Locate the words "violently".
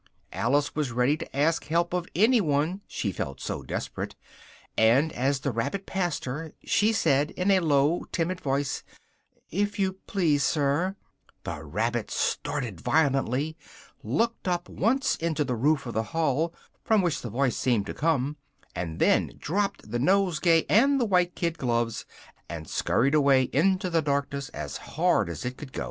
12.81-13.55